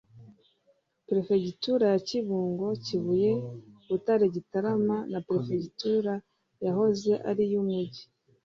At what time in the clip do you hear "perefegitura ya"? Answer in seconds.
1.07-1.99